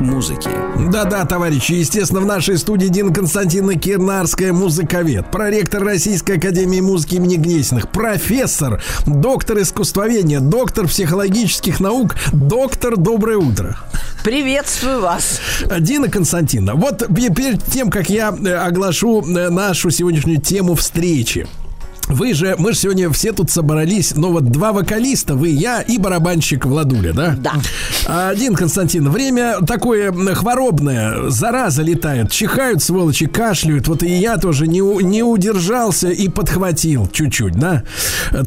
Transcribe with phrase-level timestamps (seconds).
[0.00, 0.48] музыки.
[0.90, 7.36] Да-да, товарищи, естественно, в нашей студии Дина Константиновна Кирнарская, музыковед, проректор Российской Академии музыки имени
[7.36, 13.76] Гнесиных, профессор, доктор искусствоведения, доктор психологических наук, доктор «Доброе утро».
[14.24, 15.40] Приветствую вас.
[15.80, 21.46] Дина Константиновна, вот перед тем, как я э, оглашу э, нашу сегодняшнюю тему встречи,
[22.08, 25.98] вы же, мы же сегодня все тут собрались, но вот два вокалиста, вы, я и
[25.98, 27.36] барабанщик Владуля, да?
[27.36, 28.28] Да.
[28.28, 34.80] Один, Константин, время такое хворобное, зараза летает, чихают сволочи, кашляют, вот и я тоже не,
[35.02, 37.82] не удержался и подхватил чуть-чуть, да?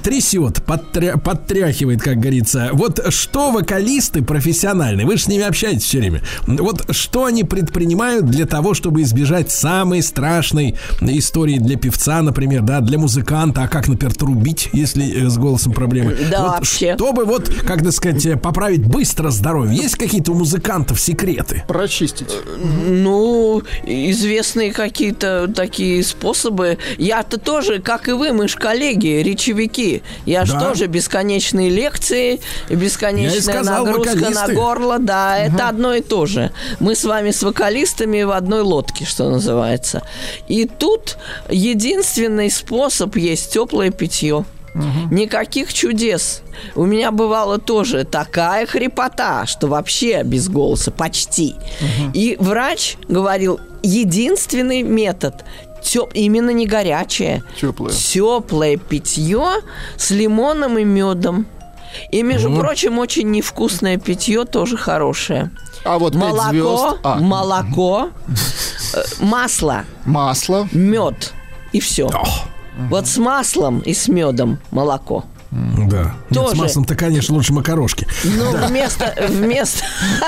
[0.04, 2.70] Трясет, подтря, подтряхивает, как говорится.
[2.74, 8.26] Вот что вокалисты профессиональные, вы же с ними общаетесь все время, вот что они предпринимают
[8.26, 13.68] для того, чтобы избежать самой страшной истории для певца, например, да, для музыканта, музыканта, а
[13.68, 16.16] как, например, трубить, если э, с голосом проблемы.
[16.30, 16.96] Да, вот вообще.
[16.96, 19.76] Чтобы вот, как так сказать, э, поправить быстро здоровье.
[19.76, 21.64] Есть какие-то у музыкантов секреты?
[21.68, 22.30] Прочистить.
[22.88, 26.78] Ну, известные какие-то такие способы.
[26.98, 30.02] Я-то тоже, как и вы, мы же коллеги, речевики.
[30.26, 30.60] Я же Да.
[30.62, 34.48] тоже бесконечные лекции, бесконечная сказал, нагрузка вокалисты.
[34.48, 35.00] на горло.
[35.00, 36.52] Да, это одно и то же.
[36.80, 40.02] Мы с вами с вокалистами в одной лодке, что называется.
[40.48, 41.18] И тут
[41.50, 44.46] единственный способ есть теплое питье.
[45.12, 46.42] Никаких чудес.
[46.76, 51.56] У меня бывало тоже такая хрипота, что вообще без голоса, почти.
[52.14, 55.44] И врач говорил, единственный метод
[55.82, 57.92] теп- именно не горячее, Тёплое.
[57.94, 59.44] теплое питье
[59.98, 61.48] с лимоном и медом.
[62.12, 65.50] И, между прочим, очень невкусное питье тоже хорошее.
[65.84, 67.00] А вот молоко, звезд.
[67.04, 68.10] А, молоко,
[68.94, 70.68] э, масло, масло.
[70.72, 71.34] мед
[71.72, 72.08] и все.
[72.88, 75.26] Вот с маслом и с медом молоко.
[75.52, 76.14] Да.
[76.30, 76.56] Нет, с Тоже.
[76.56, 78.06] маслом-то, конечно, лучше макарошки.
[78.24, 79.84] Ну, вместо, вместо,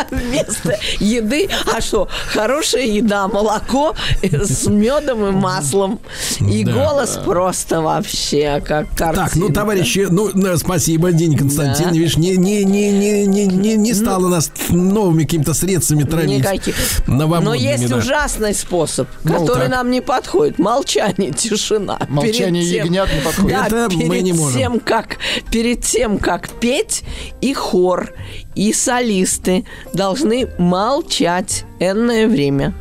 [0.09, 3.93] вместо еды, а что, хорошая еда, молоко
[4.23, 5.99] с медом и маслом.
[6.39, 6.71] И Да.
[6.73, 9.13] голос просто вообще как картинка.
[9.29, 12.17] Так, ну, товарищи, ну, спасибо, День Константинович.
[12.17, 16.39] Не, не, не, не, не, не, не стало нас новыми какими-то средствами травить.
[16.39, 16.75] Никаких.
[17.07, 17.97] Но есть да.
[17.97, 19.69] ужасный способ, Ну, который так.
[19.69, 20.57] нам не подходит.
[20.57, 21.99] Молчание, тишина.
[22.09, 23.51] Молчание Перед тем- ягнят не подходит.
[23.51, 24.59] Да, Это мы перед не можем.
[24.59, 25.10] Тем, как,
[25.51, 27.03] перед тем, как петь,
[27.41, 28.13] и хор,
[28.55, 32.73] и солисты должны молчать энное время.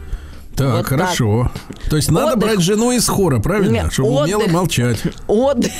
[0.61, 1.51] Так, Вот хорошо.
[1.89, 2.39] То есть надо Отдых.
[2.49, 3.73] брать жену из хора, правильно?
[3.85, 4.53] Нет, Чтобы умела отдых.
[4.53, 4.99] молчать.
[5.27, 5.73] Отдых,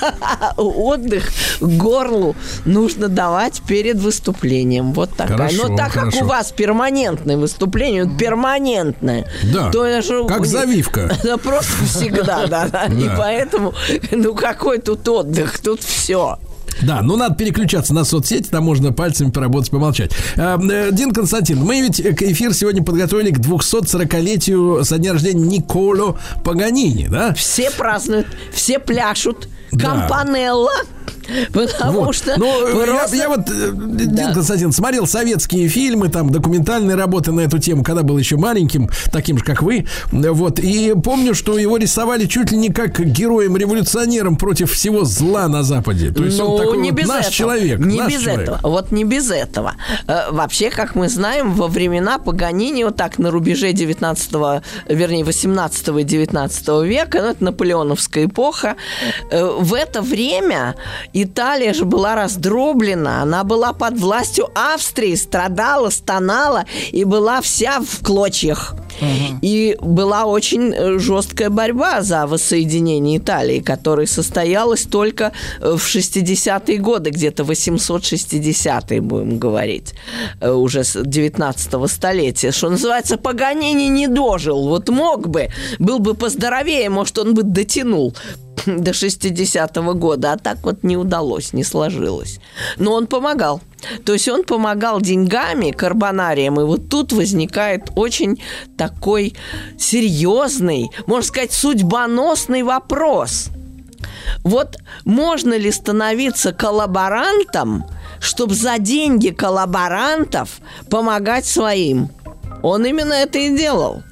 [0.56, 1.28] отдых
[1.60, 2.34] горлу
[2.64, 4.92] нужно давать перед выступлением.
[4.92, 5.36] Вот такая.
[5.36, 6.24] Хорошо, Но так как хорошо.
[6.24, 11.10] у вас перманентное выступление, вот перманентное, Да, то это же- как завивка.
[11.22, 12.86] Да просто всегда, да.
[12.86, 13.74] И поэтому,
[14.10, 16.38] ну какой тут отдых, тут все.
[16.82, 20.12] Да, ну надо переключаться на соцсети, там можно пальцами поработать, помолчать.
[20.36, 26.18] А, э, Дин Константин, мы ведь эфир сегодня подготовили к 240-летию со дня рождения Николо
[26.44, 27.34] Паганини, да?
[27.34, 29.48] Все празднуют, все пляшут.
[29.70, 30.08] Да.
[30.08, 30.72] Кампанелла.
[31.52, 32.14] Потому Вот.
[32.14, 34.32] что Ну, я- просто- я, вот, э, Дин Да.
[34.34, 39.38] Константин, смотрел советские фильмы, там, документальные работы на эту тему, когда был еще маленьким, таким
[39.38, 39.86] же, как вы.
[40.10, 40.58] Вот.
[40.58, 46.10] И помню, что его рисовали чуть ли не как героем-революционером против всего зла на Западе.
[46.10, 47.32] То есть он Ну, такой не вот без наш этого.
[47.34, 47.78] человек.
[47.78, 48.42] Не наш без человек.
[48.48, 48.58] этого.
[48.62, 49.72] Вот не без этого.
[50.06, 55.98] Э, Вообще, как мы знаем, во времена Паганини, вот так на рубеже 19 вернее, 18
[55.98, 58.76] и 19 века, ну, это наполеоновская эпоха,
[59.30, 60.74] э, в это время
[61.22, 68.04] Италия же была раздроблена, она была под властью Австрии, страдала, стонала и была вся в
[68.04, 68.74] клочьях.
[69.42, 76.78] И была очень э, жесткая борьба за воссоединение Италии, которая состоялась только э, в 60-е
[76.78, 79.94] годы, где-то 860-е, будем говорить,
[80.40, 82.52] э, уже с 19 столетия.
[82.52, 84.68] Что называется, Паганини не дожил.
[84.68, 85.48] Вот мог бы,
[85.78, 88.14] был бы поздоровее, может, он бы дотянул
[88.66, 92.38] до 60-го года, а так вот не удалось, не сложилось.
[92.78, 93.60] Но он помогал.
[94.04, 98.40] То есть он помогал деньгами, карбонарием, и вот тут возникает очень
[98.88, 99.34] такой
[99.78, 103.50] серьезный, можно сказать, судьбоносный вопрос.
[104.42, 107.84] Вот можно ли становиться коллаборантом,
[108.20, 112.08] чтобы за деньги коллаборантов помогать своим?
[112.62, 114.02] Он именно это и делал.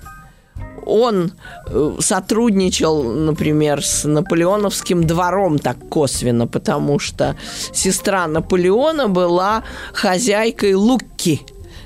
[0.87, 1.33] он
[1.67, 7.37] э, сотрудничал, например, с наполеоновским двором так косвенно, потому что
[7.73, 9.63] сестра Наполеона была
[9.93, 11.41] хозяйкой Лукки,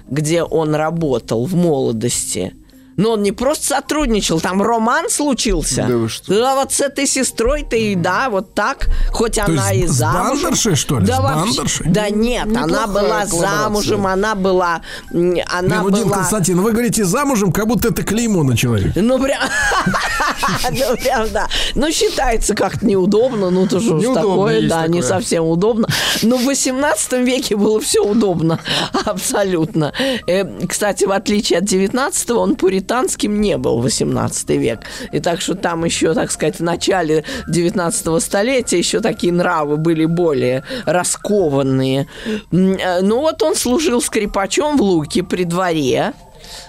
[0.09, 2.55] где он работал в молодости.
[2.97, 5.85] Но он не просто сотрудничал, там роман случился.
[5.89, 6.33] Да вы что?
[6.35, 10.43] Да, вот с этой сестрой-то и да, вот так, хоть она есть и с замужем.
[10.45, 11.07] бандершей, что ли?
[11.07, 11.87] Да, С вообще- бандершей?
[11.89, 13.41] да нет, она Неплохая была коллаборация.
[13.63, 14.81] замужем, она была,
[15.11, 15.45] она Не,
[15.83, 16.17] ну, Дин была.
[16.19, 19.01] Константин, вы говорите замужем, как будто это клеймо на человеке.
[19.03, 19.41] Ну, прям,
[20.71, 21.49] ну, прям, да.
[21.75, 25.89] Ну, считается как-то неудобно, ну, тоже уж Неудобно, такое, да, не совсем удобно.
[26.23, 28.61] Но в 18 веке было все удобно,
[29.05, 29.93] абсолютно.
[30.27, 34.81] Э, Кстати, в отличие от 19 он пуританским не был, 18 век.
[35.13, 40.05] И так что там еще, так сказать, в начале 19 столетия еще такие нравы были
[40.05, 42.07] более раскованные.
[42.53, 46.13] Э, Ну, вот он служил скрипачом в Луке при дворе,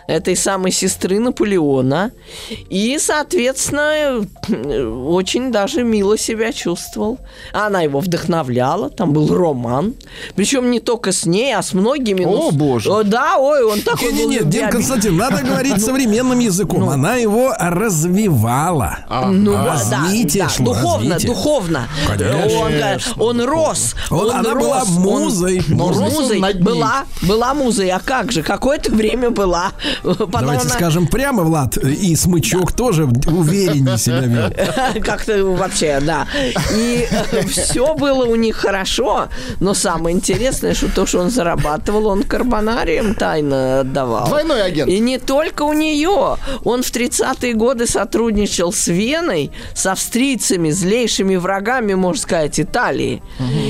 [0.07, 2.11] этой самой сестры Наполеона.
[2.69, 4.25] И, соответственно,
[5.07, 7.19] очень даже мило себя чувствовал.
[7.53, 9.93] Она его вдохновляла, там был роман.
[10.35, 12.23] Причем не только с ней, а с многими.
[12.23, 12.91] О, Ну, боже.
[12.91, 14.71] о, Да, ой, он такой был Не-не-не, Дин любвеобильный.
[14.71, 16.89] Константин, надо говорить современным языком.
[16.89, 18.99] Она его развивала.
[19.27, 21.87] Ну, развитие да, шло, духовно, духовно.
[22.09, 23.95] Он, э, он рос.
[24.11, 25.61] Он- он она была музой.
[25.67, 27.89] Музой была, была музой.
[27.89, 28.43] А как же?
[28.43, 29.71] Какое-то время была.
[30.03, 34.51] Потом Давайте она- скажем прямо, Влад, и смычок тоже увереннее себя вел.
[35.03, 36.27] Как-то вообще, да.
[36.75, 37.07] И
[37.47, 39.27] все было у них хорошо,
[39.59, 44.27] но самое интересное, что то, что он зарабатывал, он карбонарием тайно отдавал.
[44.27, 44.89] Двойной агент.
[44.89, 46.37] И не только у нее.
[46.63, 53.21] Он в 30-е годы сотрудничал с Веной, с австрийцами, злейшими врагами, можно сказать, Италии.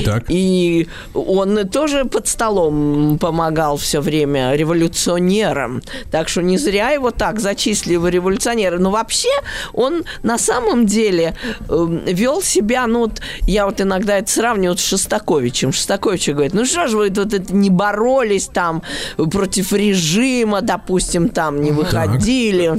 [0.05, 0.25] Так.
[0.29, 5.81] И он тоже под столом помогал все время революционерам.
[6.15, 8.79] Так что не зря его так зачислили в революционеры.
[8.79, 9.27] Но вообще
[9.73, 11.35] он на самом деле
[11.67, 15.73] эм, вел себя, ну вот я вот иногда это сравниваю вот с Шостаковичем.
[15.73, 18.81] Шостакович говорит, ну что же вы тут это не боролись там
[19.17, 22.71] против режима, допустим, там не выходили.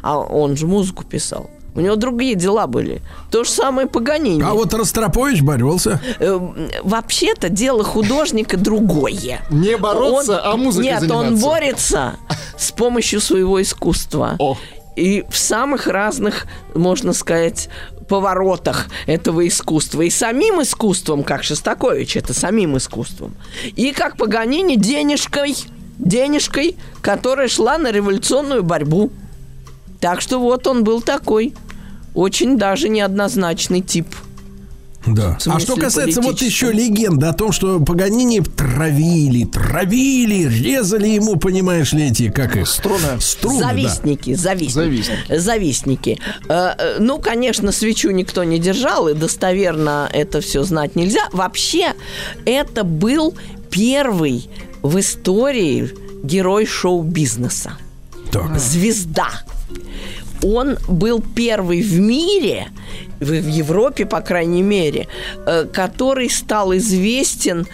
[0.00, 1.50] А он же музыку писал.
[1.74, 3.02] У него другие дела были.
[3.30, 4.42] То же самое Паганини.
[4.42, 6.00] А вот Ростропович боролся.
[6.18, 6.38] Э,
[6.82, 9.40] Вообще-то дело художника другое.
[9.50, 11.46] Не бороться, Он- а музыкой Нет, он заниматься.
[11.46, 12.16] борется
[12.56, 14.34] с помощью своего искусства.
[14.38, 14.56] О.
[14.96, 17.68] И в самых разных, можно сказать,
[18.08, 20.02] поворотах этого искусства.
[20.02, 23.34] И самим искусством, как Шостакович, это самим искусством.
[23.76, 25.54] И как Паганини денежкой,
[25.98, 29.10] денежкой, которая шла на революционную борьбу.
[30.00, 31.54] Так что вот он был такой.
[32.14, 34.06] Очень даже неоднозначный тип.
[35.06, 35.38] Да.
[35.46, 41.92] А что касается вот еще легенды о том, что Паганини травили, травили, резали ему, понимаешь
[41.92, 42.66] ли, эти, как их?
[42.68, 43.20] Струны.
[43.20, 43.68] Струны, да.
[43.68, 44.74] Завистники, завистники.
[44.74, 45.36] Завистники.
[45.38, 46.18] Завистники.
[46.48, 51.28] Э, э, Ну, конечно, свечу никто не держал, и достоверно это все знать нельзя.
[51.32, 51.94] Вообще,
[52.44, 53.34] это был
[53.70, 54.50] первый
[54.82, 55.90] в истории
[56.22, 57.72] герой шоу-бизнеса.
[58.30, 58.58] Так.
[58.58, 59.28] Звезда.
[60.42, 62.68] Он был первый в мире,
[63.20, 65.08] в Европе, по крайней мере,
[65.46, 67.66] э, который стал известен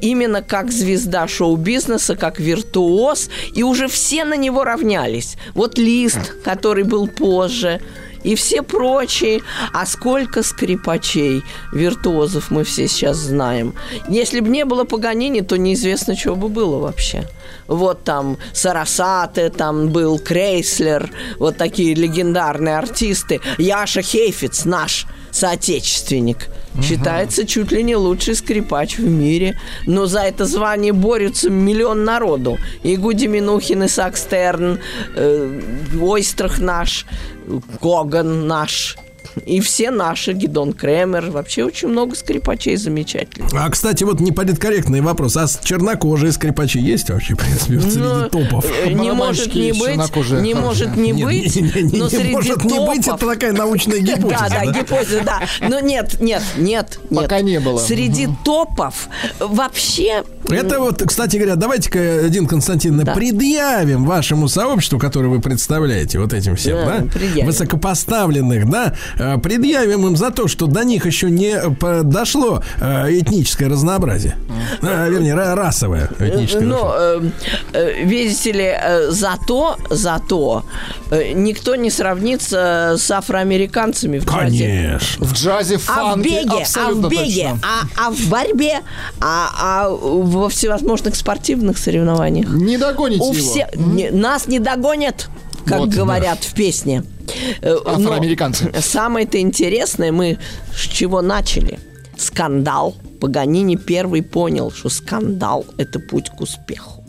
[0.00, 5.36] именно как звезда шоу-бизнеса, как виртуоз, и уже все на него равнялись.
[5.54, 7.80] Вот Лист, который был позже,
[8.24, 9.40] и все прочие.
[9.72, 11.42] А сколько скрипачей,
[11.72, 13.74] виртуозов мы все сейчас знаем.
[14.08, 17.28] Если бы не было Паганини, то неизвестно, что бы было вообще.
[17.68, 23.40] Вот там Сарасате, там был Крейслер, вот такие легендарные артисты.
[23.58, 26.48] Яша Хейфиц, наш соотечественник.
[26.80, 29.58] Считается чуть ли не лучший скрипач в мире.
[29.86, 32.58] Но за это звание борются миллион народу.
[32.82, 34.78] И Гуди Минухин, и Сакстерн,
[35.14, 35.60] э,
[36.00, 37.06] Ойстрах наш,
[37.80, 38.96] Коган наш.
[39.46, 41.30] И все наши, Гидон Кремер.
[41.30, 43.50] Вообще очень много скрипачей замечательных.
[43.54, 45.36] А, кстати, вот неполиткорректный вопрос.
[45.36, 48.64] А с- чернокожие скрипачи есть вообще, в принципе, среди Ну, топов?
[48.84, 49.98] э, Не может не быть,
[50.42, 54.32] не может не быть, но не среди может не быть, топов- это такая научная гипотеза.
[54.52, 55.40] Да, да, гипотеза, да.
[55.68, 57.22] Но нет, нет, нет, нет.
[57.22, 57.78] Пока не было.
[57.78, 59.08] Среди топов
[59.38, 60.24] вообще...
[60.48, 63.14] Это вот, кстати говоря, давайте-ка, Дин Константин, Да.
[63.14, 68.94] предъявим вашему сообществу, которое вы представляете, вот этим всем, Да, да, высокопоставленных, да,
[69.42, 74.36] предъявим им за то, что до них еще не э, дошло э, этническое разнообразие.
[74.82, 76.62] Э, Вернее, ра- расовое этническое.
[76.62, 77.20] Ну, э,
[77.72, 80.64] э, видите ли, э, зато, зато
[81.10, 84.64] э, никто не сравнится с афроамериканцами в джазе.
[84.66, 85.26] Конечно.
[85.26, 87.58] В джазе, А в беге, а в беге, точно.
[87.62, 88.80] а, а в борьбе,
[89.20, 92.48] а, а во всевозможных спортивных соревнованиях.
[92.48, 93.50] Не догоните У его.
[93.50, 95.28] все, не- нас не догонят.
[95.66, 97.04] Как Вот, говорят в песне.
[97.60, 98.72] Э, но Афроамериканцы.
[98.80, 100.38] Самое-то интересное, мы
[100.74, 101.78] с чего начали?
[102.16, 102.94] Скандал.
[103.20, 107.02] Паганини первый понял, что скандал– это путь к успеху.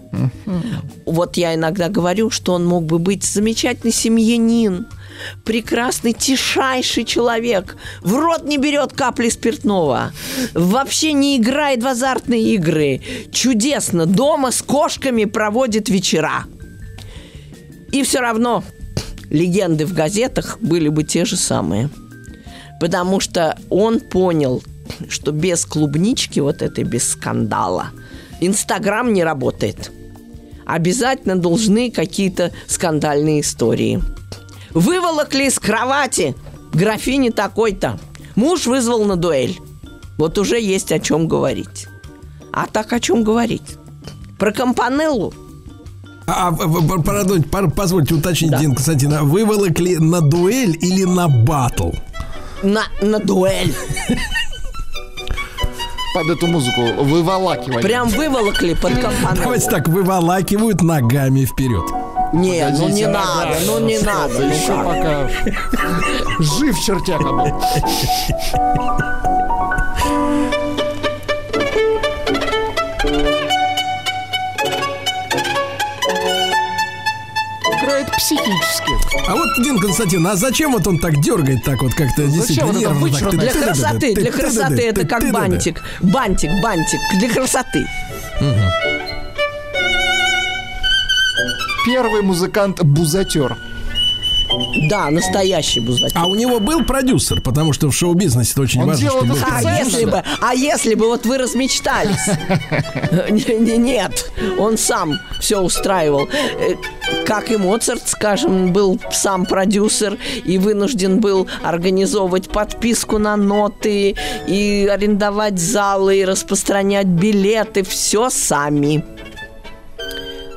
[1.05, 4.85] Вот я иногда говорю, что он мог бы быть замечательный семьянин,
[5.43, 10.11] прекрасный, тишайший человек, в рот не берет капли спиртного,
[10.53, 16.45] вообще не играет в азартные игры, чудесно, дома с кошками проводит вечера.
[17.93, 18.63] И все равно
[19.29, 21.89] легенды в газетах были бы те же самые.
[22.79, 24.63] Потому что он понял,
[25.07, 27.91] что без клубнички, вот этой, без скандала,
[28.41, 29.91] Инстаграм не работает.
[30.65, 34.01] Обязательно должны какие-то скандальные истории.
[34.71, 36.35] Выволокли из кровати
[36.73, 37.99] графини такой-то.
[38.35, 39.59] Муж вызвал на дуэль.
[40.17, 41.87] Вот уже есть о чем говорить.
[42.51, 43.77] А так о чем говорить?
[44.39, 45.31] Про Компанеллу?
[46.25, 46.51] А, а,
[47.01, 48.59] пардон, пар- позвольте уточнить, Да.
[48.59, 51.91] Дин Константин, а выволокли на дуэль или на батл?
[52.61, 53.73] На, на дуэль.
[56.15, 57.81] Под эту музыку выволакивали.
[57.81, 59.35] Прям выволокли под Компанеллу.
[59.43, 61.83] Давайте так, выволакивают ногами вперед.
[62.33, 64.43] Не, ну не Погодите, надо, ну не надо.
[64.43, 65.29] Еще пока
[66.39, 67.47] жив чертяка был.
[78.13, 79.27] Играет психически.
[79.29, 82.81] А вот, Дин Константин, а зачем вот он так дергает так вот как-то действительно вот
[82.81, 83.39] это вычурно?
[83.39, 85.81] Для Ты- ты- красоты, ты- для ты- красоты ты- это как бантик.
[86.01, 87.85] Бантик, бантик, для красоты.
[91.85, 93.57] Первый музыкант-бузатер.
[94.89, 96.15] Да, настоящий бузатик.
[96.15, 99.37] А у него был продюсер, потому что в шоу-бизнесе это очень Он важно, делал чтобы
[99.39, 102.27] это был А если бы, а если бы вот вы размечтались?
[103.29, 106.27] Не- не- Нет, он сам все устраивал.
[106.31, 106.75] Э,
[107.25, 114.15] Как и Моцарт, скажем, был сам продюсер и вынужден был организовывать подписку на ноты
[114.47, 119.03] и арендовать залы и распространять билеты, все сами.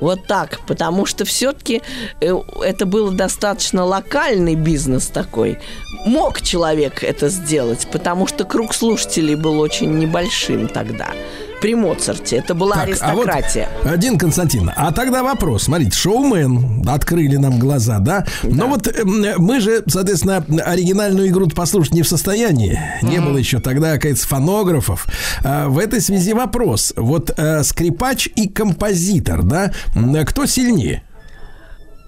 [0.00, 1.82] Вот так, потому что все-таки
[2.20, 5.58] это был достаточно локальный бизнес такой.
[6.04, 11.12] Мог человек это сделать, потому что круг слушателей был очень небольшим тогда.
[11.60, 13.68] При Моцарте это была Так, а вот, аристократия.
[13.84, 15.64] один Константин, а тогда вопрос.
[15.64, 18.26] Смотрите, шоумен, открыли нам глаза, да?
[18.42, 22.78] Но вот э, мы же, соответственно, оригинальную игру послушать не в состоянии.
[23.02, 25.06] Не было еще тогда, оказывается, фонографов.
[25.44, 26.92] А, в этой связи вопрос.
[26.96, 29.72] Вот э, скрипач и композитор, да?
[29.94, 31.02] М, Кто сильнее?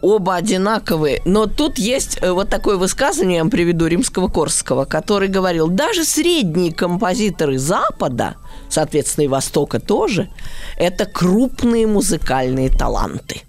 [0.00, 1.22] Оба одинаковые.
[1.24, 6.04] Но тут есть э, вот такое высказывание, я вам приведу, римского Корского, который говорил, даже
[6.04, 8.36] средние композиторы Запада,
[8.68, 10.28] соответственно, и Востока тоже,
[10.76, 13.42] это крупные музыкальные таланты.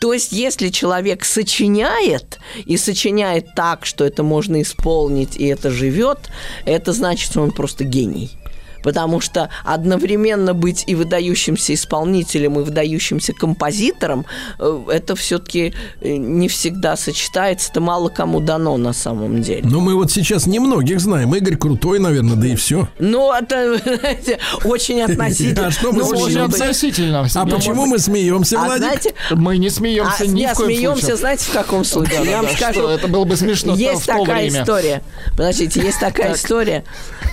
[0.00, 6.30] То есть, если человек сочиняет, и сочиняет так, что это можно исполнить, и это живет,
[6.64, 8.37] это значит, что он просто гений.
[8.82, 14.26] Потому что одновременно быть и выдающимся исполнителем, и выдающимся композитором,
[14.58, 19.62] э, это все-таки не всегда сочетается, это мало кому дано на самом деле.
[19.64, 21.34] Ну, мы вот сейчас немногих знаем.
[21.34, 22.88] Игорь крутой, наверное, да и все.
[22.98, 25.58] Ну, это, знаете, очень относительно.
[25.68, 27.26] А что мы Ну, относительно.
[27.34, 29.14] А Ну, почему мы смеемся, А Владик?
[29.30, 32.24] Мы не смеемся а, ни не, в коем смеемся, знаете, в каком случае?
[32.24, 32.86] Я вам скажу.
[32.86, 35.02] это было бы смешно Есть такая история.
[35.32, 36.84] Подождите, есть такая история.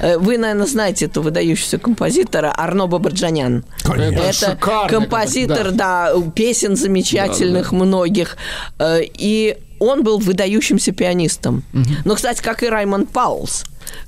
[0.01, 3.65] Э, Вы, наверное, знаете этого выдающегося композитора Арно Бабарджанян.
[3.83, 4.15] Конечно.
[4.15, 6.11] Это Это шикарный композитор, да.
[6.33, 8.37] песен замечательных многих.
[8.79, 11.63] Э, И он был выдающимся пианистом.
[12.05, 13.65] Но, кстати, как и Раймонд Паулс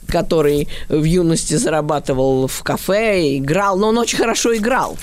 [0.07, 4.97] который в юности зарабатывал в кафе, играл, но он очень хорошо играл.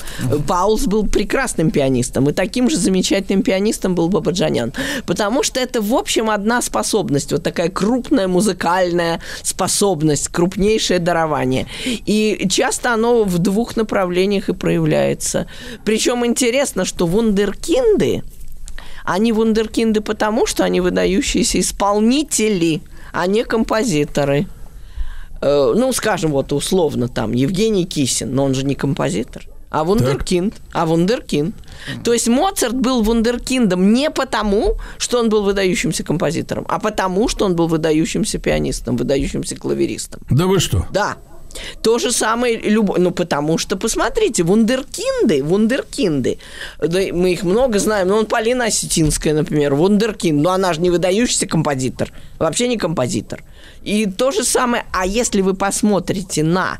[0.46, 4.72] Паулс был прекрасным пианистом, и таким же замечательным пианистом был Бабаджанян.
[5.06, 11.66] Потому что это, в общем, одна способность, вот такая крупная музыкальная способность, крупнейшее дарование.
[11.84, 15.46] И часто оно в двух направлениях и проявляется.
[15.84, 18.22] Причем интересно, что вундеркинды,
[19.04, 22.80] они вундеркинды потому, что они выдающиеся исполнители,
[23.12, 24.46] а не композиторы.
[25.44, 29.46] Э, Ну, скажем, вот условно там Евгений Кисин, но он же не композитор.
[29.70, 30.54] А вундеркинд.
[30.72, 31.54] А вундеркинд.
[32.04, 37.44] То есть Моцарт был вундеркиндом не потому, что он был выдающимся композитором, а потому, что
[37.44, 40.20] он был выдающимся пианистом, выдающимся клаверистом.
[40.30, 40.86] Да вы что?
[40.92, 41.16] Да.
[41.82, 46.38] То же самое любой, ну потому что посмотрите, вундеркинды, вундеркинды,
[46.78, 50.90] да, мы их много знаем, ну, он Полина Осетинская, например, вундеркинд, но она же не
[50.90, 53.44] выдающийся композитор, вообще не композитор.
[53.84, 56.78] И то же самое, а если вы посмотрите на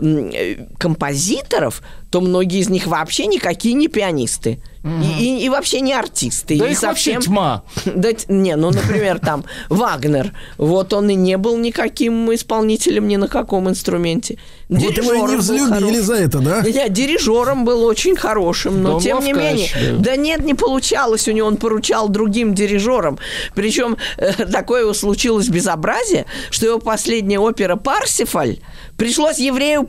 [0.00, 1.82] э, композиторов,
[2.12, 4.60] то многие из них вообще никакие не пианисты.
[4.84, 6.58] И, и- и вообще не артисты.
[6.58, 7.62] Да и их вообще тьма.
[7.84, 10.32] Да, не, ну, например, там Вагнер.
[10.58, 14.38] Вот он и не был никаким исполнителем ни на каком инструменте.
[14.68, 16.62] Вот его не взлюбили за это, да?
[16.66, 19.68] Я дирижером был очень хорошим, но Да тем не менее.
[19.98, 20.10] да.
[20.12, 23.18] Да нет, не получалось у него, он поручал другим дирижерам.
[23.54, 28.58] Причем э, такое случилось безобразие, что его последняя опера «Парсифаль»
[29.02, 29.86] пришлось еврею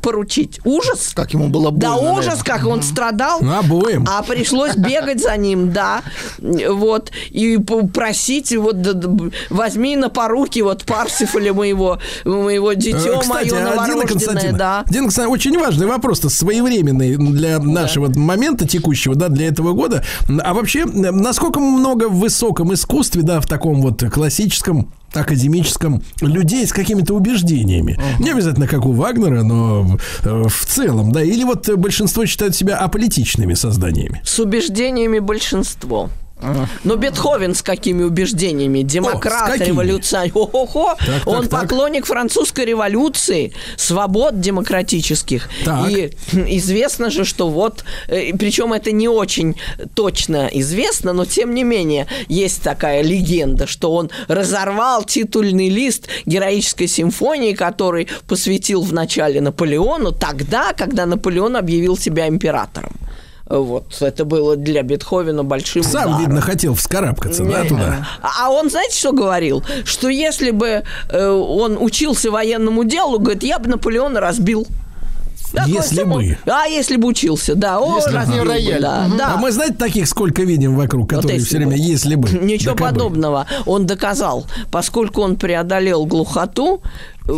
[0.00, 0.60] поручить.
[0.64, 1.12] Ужас.
[1.14, 2.44] Как ему было Да больно, ужас, наверное.
[2.44, 3.38] как он страдал.
[3.42, 4.06] Ну, обоим.
[4.08, 6.02] А пришлось бегать за ним, да.
[6.38, 7.10] Вот.
[7.30, 7.58] И
[7.92, 13.40] просить, вот, да, да, возьми на поруки вот Парсифаля моего, моего дитё Э, Кстати, мое
[13.40, 14.84] а, Дина новорожденное, Константиновна, да.
[14.88, 20.04] Дина Константиновна, очень важный вопрос-то, своевременный для нашего момента текущего, да, для этого года.
[20.42, 26.72] А вообще, насколько много в высоком искусстве, да, в таком вот классическом академическом людей с
[26.72, 27.98] какими-то убеждениями.
[28.18, 31.22] Не обязательно как у Вагнера, но э, в целом, да.
[31.22, 34.20] Или вот э, большинство считают себя аполитичными созданиями.
[34.24, 36.10] С убеждениями большинство.
[36.84, 38.82] Но Бетховен с какими убеждениями?
[38.82, 40.32] Демократ, революционер.
[40.34, 40.96] О-хо-хо.
[40.98, 41.62] Так, Он так.
[41.62, 45.48] поклонник французской революции, свобод демократических.
[45.64, 45.90] Так.
[45.90, 49.56] И известно же, что вот, э, причем это не очень
[49.94, 56.88] точно известно, но тем не менее есть такая легенда, что он разорвал титульный лист героической
[56.88, 62.92] симфонии, который посвятил вначале Наполеону, тогда, когда Наполеон объявил себя императором.
[63.48, 66.20] Вот, это было для Бетховена большим Сам, ударом.
[66.20, 68.08] видно, хотел вскарабкаться, да, туда.
[68.22, 69.62] А он, знаете, что говорил?
[69.84, 74.66] Что если бы э, он учился военному делу, говорит, я бы Наполеона разбил.
[75.52, 76.38] Такое Если бы.
[76.46, 77.78] А, если бы учился, да.
[77.78, 78.80] О, Если не бы, рояль.
[78.80, 79.16] Да, Мгм.
[79.18, 79.34] да.
[79.34, 81.78] А мы, знаете, таких сколько видим вокруг, которые если все время, бы.
[81.78, 82.30] если бы.
[82.30, 83.46] Ничего Да подобного.
[83.66, 86.80] Он доказал, поскольку он преодолел глухоту.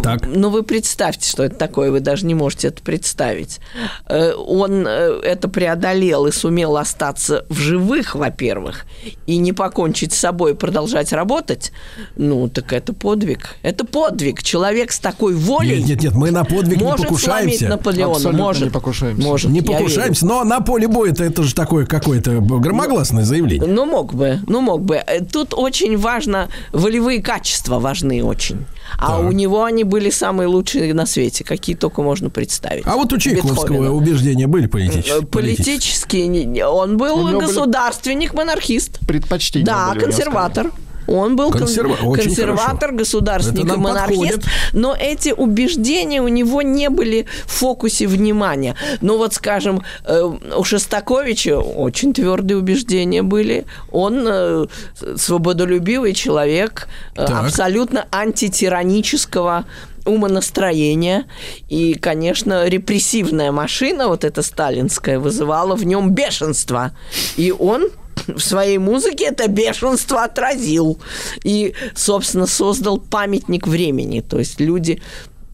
[0.03, 0.27] Так.
[0.27, 3.61] Ну, вы представьте, что это такое, вы даже не можете это представить.
[4.07, 8.87] Э, Он э, это преодолел и сумел остаться в живых, во-первых,
[9.27, 11.73] и не покончить с собой, продолжать работать.
[12.17, 13.57] Ну, так это подвиг.
[13.63, 14.43] Это подвиг.
[14.43, 17.69] Человек с такой волей Нет, нет, нет, мы на подвиг не может сломить покушаемся.
[17.69, 18.13] Наполеона.
[18.17, 18.65] Абсолютно может.
[18.65, 19.23] не покушаемся.
[19.27, 23.69] Может, Не покушаемся, но на поле боя это, это же такое какое-то громогласное заявление.
[23.69, 24.97] Ну, мог бы, ну, мог бы.
[24.97, 28.67] Э, Тут очень важно, волевые качества важны очень.
[28.99, 29.29] А Так.
[29.29, 32.85] у него они были самые лучшие на свете, какие только можно представить.
[32.87, 33.91] А вот у Чайковского Бетховена.
[33.91, 35.23] убеждения были Э, политические?
[35.27, 38.99] Политические, он был государственник, монархист.
[39.07, 40.71] Предпочтения Да, консерватор.
[41.07, 42.97] Он был кон- Консерва- очень консерватор, хорошо.
[42.97, 44.45] государственник и монархист, подходит.
[44.73, 48.75] но эти убеждения у него не были в фокусе внимания.
[49.01, 50.23] Ну вот, скажем, э,
[50.57, 53.65] у Шостаковича очень твердые убеждения были.
[53.93, 54.67] Он э,
[55.17, 57.45] свободолюбивый человек, э, Так.
[57.45, 59.65] абсолютно антитиранического
[60.07, 61.25] умонастроения.
[61.69, 66.93] И, конечно, репрессивная машина, вот эта сталинская, вызывала в нем бешенство.
[67.37, 67.89] И он
[68.27, 70.99] в своей музыке это бешенство отразил.
[71.43, 74.21] И, собственно, создал памятник времени.
[74.21, 75.01] То есть люди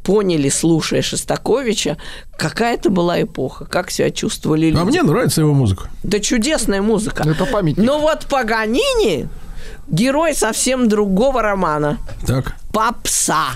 [0.03, 1.97] поняли, слушая Шостаковича,
[2.37, 4.79] какая это была эпоха, как себя чувствовали люди.
[4.81, 5.91] А мне нравится его музыка.
[6.03, 7.29] Да чудесная музыка.
[7.29, 7.85] Это памятник.
[7.85, 9.29] Но вот Паганини
[9.89, 11.99] герой совсем другого романа.
[12.27, 12.57] Так.
[12.73, 13.49] Попса.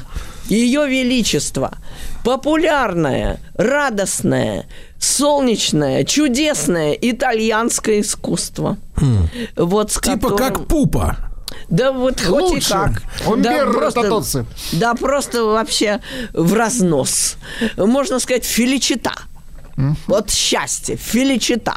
[0.49, 1.79] Ее величество.
[2.23, 4.67] Популярное, радостное,
[5.05, 8.77] солнечное, чудесное итальянское искусство.
[9.57, 11.17] Вот с Типа которым- как пупа.
[11.69, 13.03] Да вот хоть и как.
[13.27, 14.47] Умберто да, просто, Тоци.
[14.73, 16.01] да просто вообще
[16.33, 17.37] в разнос.
[17.77, 19.13] Можно сказать, филичита.
[20.07, 21.77] Вот счастье, филичита.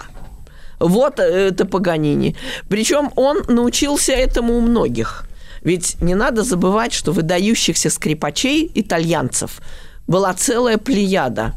[0.80, 2.36] Вот э, это Паганини.
[2.70, 5.26] Причем он научился этому у многих.
[5.64, 9.60] Ведь не надо забывать, что выдающихся скрипачей итальянцев
[10.06, 11.56] была целая плеяда.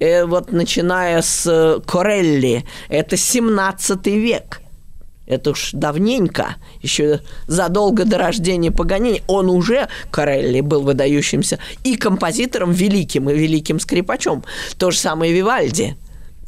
[0.00, 4.62] Э, вот начиная с э, Корелли, это 17 век.
[5.26, 12.72] Это уж давненько, еще задолго до рождения Паганини, он уже, Корелли, был выдающимся и композитором
[12.72, 14.42] великим, и великим скрипачом.
[14.76, 15.96] То же самое Вивальди.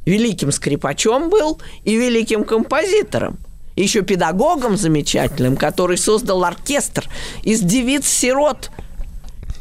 [0.04, 3.38] Великим скрипачом был и великим композитором.
[3.76, 7.08] Еще педагогом замечательным, который создал оркестр
[7.44, 8.70] из девиц-сирот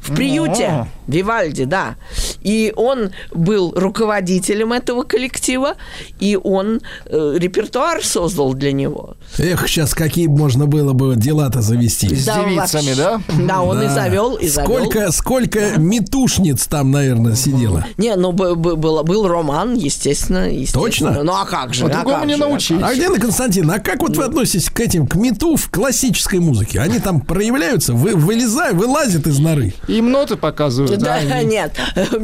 [0.01, 0.87] в приюте.
[1.07, 1.95] Вивальди, да.
[2.41, 5.75] И он был руководителем этого коллектива,
[6.19, 9.15] и он э, репертуар создал для него.
[9.37, 12.07] Эх, сейчас какие можно было бы дела-то завести.
[12.15, 12.95] С девицами, вообще.
[12.95, 13.21] да?
[13.47, 13.93] Да, он и Да.
[13.93, 14.69] завел, и завел.
[14.69, 17.85] Сколько, сколько метушниц там, наверное, сидело.
[17.97, 20.83] Не, ну б- б- было, был роман, естественно, естественно.
[20.83, 21.23] Точно?
[21.23, 21.85] Ну а как же?
[21.85, 22.87] А а другому не же, а?
[22.87, 26.79] А Гена Константин, а как вот вы относитесь к этим, к мету в классической музыке?
[26.79, 29.73] Они там проявляются, вы, вылезают, вылазят из норы.
[29.87, 30.97] Им ноты показывают.
[30.99, 31.73] Да, они- нет,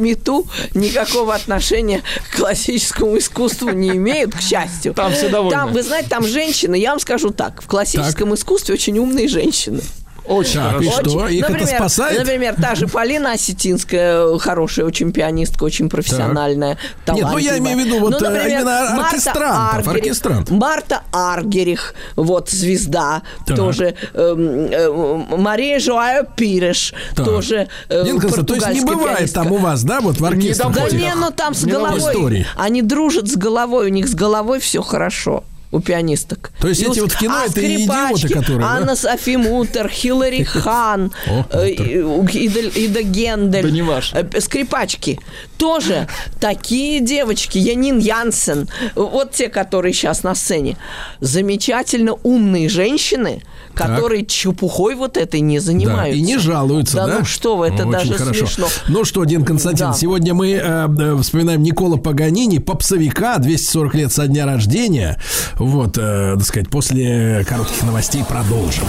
[0.08, 4.94] мету никакого отношения к классическому искусству не имеют, к счастью.
[4.94, 5.56] Там все довольны.
[5.56, 9.82] Там, вы знаете, там женщины, я вам скажу так, в классическом искусстве очень умные женщины.
[10.28, 10.88] Очень Так, хорошо.
[10.88, 11.18] и что?
[11.18, 11.36] Очень.
[11.36, 12.18] Их это например, спасает?
[12.18, 17.58] Например, та же Полина Осетинская, хорошая очень пианистка, очень профессиональная, Нет, ну, я талантливая.
[17.58, 18.64] имею в виду вот, э, именно
[18.96, 20.04] Марта оркестрантов, Аргерих.
[20.04, 20.50] оркестрантов.
[20.56, 23.56] Марта Аргерих, вот, звезда, Так.
[23.56, 23.94] тоже.
[24.14, 27.24] эм, э, Мария Жуая Пиреш, Так.
[27.26, 29.42] тоже э, Константин, то есть не бывает пианистка.
[29.42, 30.68] там у вас, да, вот в оркестре?
[30.74, 31.98] Да не, ну там с Не головой.
[31.98, 32.46] истории.
[32.56, 35.44] Они дружат с головой, у них с головой все хорошо.
[35.70, 36.50] У пианисток.
[36.60, 38.70] То есть И у эти с- вот в кино а это идиоты, скрипачки, которые, да?
[38.72, 41.12] Анна Софи Мутер, Хиллари Хан,
[41.50, 43.62] э, Ида, Гендель.
[43.62, 43.84] Да не.
[44.14, 45.20] Э, Скрипачки.
[45.58, 46.08] Тоже
[46.40, 47.58] такие девочки.
[47.58, 48.68] Янин Янсен.
[48.94, 50.76] Вот те, которые сейчас на сцене.
[51.20, 53.42] Замечательно умные женщины,
[53.74, 56.18] которые чепухой вот этой не Да, занимаются.
[56.18, 57.06] и не жалуются, да?
[57.06, 58.46] Да ну что вы, это Очень даже хорошо.
[58.46, 58.68] смешно.
[58.88, 59.92] Ну что, Дин Константин, Да.
[59.94, 65.20] сегодня мы э, э, вспоминаем Никола Паганини, попсовика, 240 лет со дня рождения.
[65.58, 68.86] Вот, э, так сказать, после коротких новостей продолжим.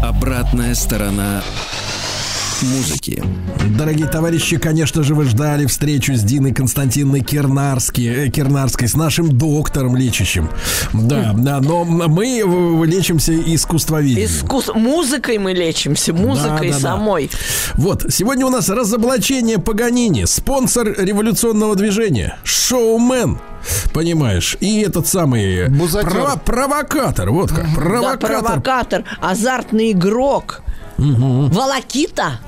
[0.00, 1.42] Обратная сторона
[2.62, 3.22] музыки.
[3.78, 9.30] Дорогие товарищи, конечно же, вы ждали встречу с Диной Константиновной Кернарски, э, Кернарской, с нашим
[9.36, 10.48] доктором лечащим.
[10.92, 14.26] Да, да, но мы э, лечимся искусствоведением.
[14.26, 14.70] Искус...
[14.74, 16.90] Музыкой мы лечимся, музыкой Да, да, да.
[16.96, 17.30] самой.
[17.74, 23.38] Вот, сегодня у нас разоблачение Паганини, спонсор революционного движения, шоумен,
[23.92, 26.10] понимаешь, и этот самый Бузатер.
[26.10, 28.30] прово- провокатор, вот как, Да, провокатор.
[28.40, 30.60] провокатор, азартный игрок.
[30.98, 31.48] Uhum.
[31.48, 32.40] Valaquita.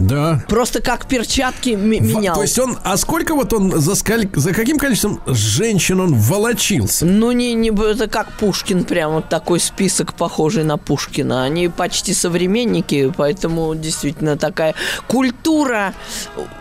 [0.00, 0.42] Да.
[0.48, 2.34] Просто как перчатки менял.
[2.34, 7.04] То есть он, а сколько вот он за, сколь- за каким количеством женщин он волочился?
[7.06, 11.44] Ну, не, не, это как Пушкин, прям вот такой список, похожий на Пушкина.
[11.44, 14.74] Они почти современники, поэтому действительно такая
[15.06, 15.94] культура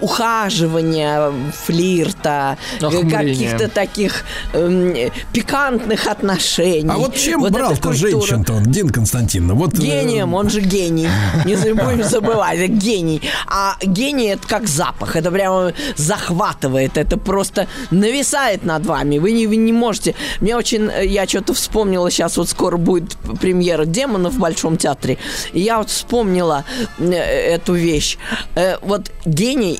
[0.01, 1.31] ухаживания,
[1.65, 4.23] флирта, э, каких-то таких
[4.53, 4.95] эм,
[5.33, 6.89] пикантных отношений.
[6.89, 9.53] А вот чем Вот брал-то женщин-то он, Дин Константиновна?
[9.53, 11.07] Вот, э, Гением, он же гений.
[11.45, 13.21] Не будем забывать, это гений.
[13.47, 15.15] А гений это как запах.
[15.15, 16.97] Это прямо захватывает.
[16.97, 19.17] Это просто нависает над вами.
[19.19, 20.15] Вы не, вы не можете.
[20.41, 20.89] Мне очень.
[20.89, 25.17] э, Я что-то вспомнила сейчас, вот скоро будет премьера демонов в Большом театре.
[25.53, 26.63] И я вот вспомнила
[26.99, 28.17] э, эту вещь.
[28.55, 29.79] Э, Вот гений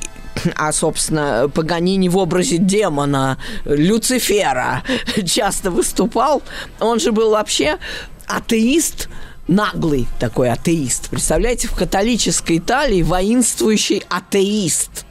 [0.54, 4.84] а, собственно, Паганини в образе демона, Люцифера
[5.26, 6.42] часто выступал.
[6.80, 7.78] Он же был вообще
[8.26, 9.08] атеист,
[9.48, 11.08] наглый такой атеист.
[11.08, 15.07] Представляете, в католической Италии воинствующий атеист.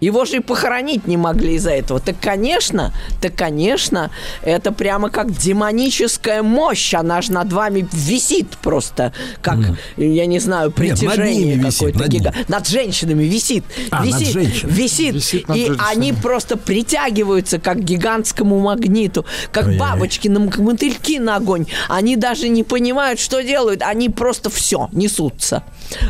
[0.00, 2.00] Его же и похоронить не могли из-за этого.
[2.00, 4.10] Так, конечно, так, конечно,
[4.42, 6.94] это прямо как демоническая мощь.
[6.94, 9.58] Она же над вами висит просто, как,
[9.96, 11.98] я не знаю, над притяжение какое-то.
[11.98, 12.34] над гига-.
[12.48, 13.64] Над женщинами висит.
[13.90, 14.72] А, над висит, женщинами.
[14.72, 15.14] висит.
[15.14, 15.90] Висит над и женщинами.
[15.90, 19.78] они просто притягиваются как к гигантскому магниту, как Ой-ой-ой.
[19.78, 21.66] бабочки на мотыльки на огонь.
[21.88, 23.82] Они даже не понимают, что делают.
[23.82, 25.62] Они просто все несутся.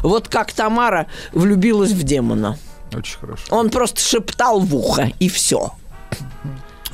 [0.03, 2.59] Вот как Тамара влюбилась в демона.
[2.95, 3.43] Очень хорошо.
[3.51, 5.73] Он просто шептал в ухо, и все.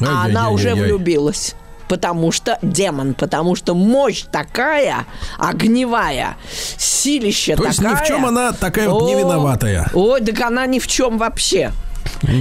[0.00, 1.54] А она уже влюбилась.
[1.88, 5.04] Потому что демон, потому что мощь такая,
[5.38, 6.36] огневая,
[6.78, 7.92] силище То есть такая.
[8.00, 9.90] ни в чем она такая вот не О, виноватая.
[9.92, 11.72] Ой, так она ни в чем вообще.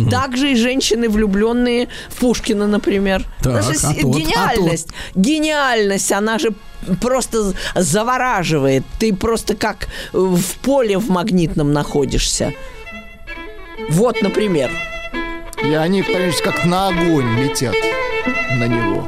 [0.09, 3.25] Также и женщины, влюбленные в Пушкина, например.
[3.41, 4.15] Так, Это же с- а тот?
[4.15, 4.87] А гениальность.
[5.13, 6.53] Гениальность, она же
[7.01, 8.83] просто завораживает.
[8.97, 12.53] Ты просто как в поле в магнитном находишься.
[13.89, 14.71] Вот, например.
[15.63, 17.75] И они, конечно, как на огонь летят
[18.57, 19.07] на него.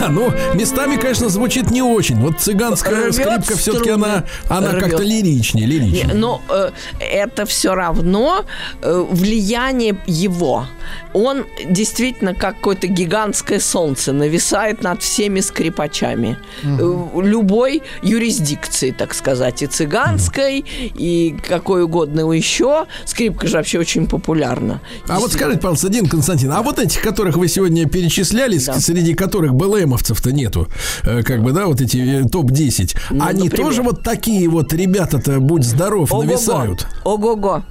[0.00, 2.16] Да, но местами, конечно, звучит не очень.
[2.16, 6.14] Вот цыганская Рвет скрипка все-таки она, она как-то лиричнее, Не, лиричнее.
[6.14, 8.44] Но э, это все равно
[8.82, 10.66] э, влияние его.
[11.12, 16.36] Он действительно как какое-то гигантское солнце нависает над всеми скрипачами.
[16.62, 22.86] Э, любой юрисдикции, так сказать, и цыганской, и какой угодно еще.
[23.06, 24.80] Скрипка же вообще очень популярна.
[25.08, 28.78] А вот скажите, пожалуйста, Дин Константин, а вот этих, которых вы сегодня перечисляли, Да.
[28.78, 29.54] среди которых
[29.90, 30.68] БЛМовцев-то нету,
[31.04, 33.66] э, как бы, да, вот эти э, топ-10, Ну, они например.
[33.66, 36.26] тоже вот такие вот ребята-то, будь здоров, Ого-го.
[36.26, 36.86] нависают?
[37.04, 37.62] Ого-го.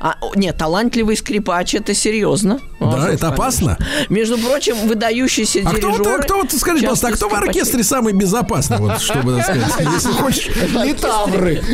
[0.00, 2.60] А, о, нет, талантливый скрипач это серьезно.
[2.80, 3.28] Да, А, это конечно.
[3.28, 3.78] опасно?
[4.08, 6.02] Между прочим, выдающийся А кто, дирижер.
[6.04, 9.88] вот, кто вот, скажите, пожалуйста, а кто в оркестре самый безопасный, вот, чтобы так сказать,
[9.94, 10.48] если хочешь?
[10.84, 11.62] Литавры.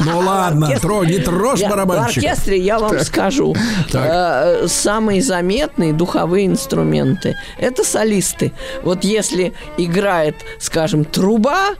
[0.00, 2.22] Ну ладно, тро- не трожь Я- В барабанщик.
[2.24, 3.54] оркестре я вам скажу.
[3.92, 8.52] Э, Самые заметные духовые инструменты это солисты.
[8.82, 11.70] Вот если играет, скажем, труба,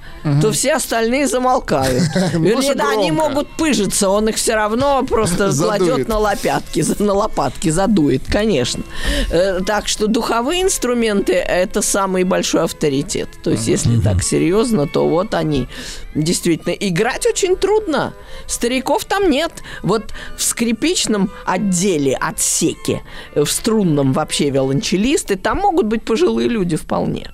[0.40, 2.02] то все остальные замолкают.
[2.32, 5.50] Вернее, да, они могут пыжиться, он их все равно просто.
[5.66, 8.82] Кладет на лопатки, за- на лопатки задует, конечно.
[9.30, 13.28] Э, Так что духовые инструменты это самый большой авторитет.
[13.42, 15.68] То есть, если так серьезно, то вот они.
[16.14, 18.12] Действительно, играть очень трудно.
[18.46, 19.52] Стариков там нет.
[19.82, 23.02] Вот в скрипичном отделе, отсеке,
[23.34, 27.30] э, в струнном вообще виолончелисты, там могут быть пожилые люди вполне.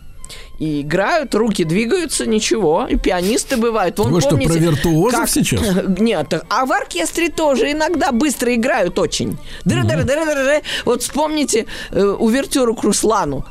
[0.60, 2.86] И играют, руки двигаются, ничего.
[2.88, 3.98] И пианисты бывают.
[3.98, 5.62] Вон, Вы что, помните, про виртуозов как- сейчас?
[5.98, 9.38] Нет, а в оркестре тоже иногда быстро играют очень.
[9.64, 10.62] Дыр-дыр-дыр-дыр-дыр.
[10.84, 13.46] Вот вспомните э, увертюру к Руслану.